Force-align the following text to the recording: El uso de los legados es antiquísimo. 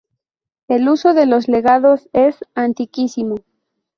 El 0.67 0.89
uso 0.89 1.13
de 1.13 1.27
los 1.27 1.47
legados 1.47 2.09
es 2.11 2.35
antiquísimo. 2.55 3.35